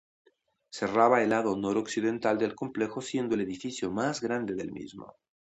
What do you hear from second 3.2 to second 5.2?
el edificio más grande del mismo.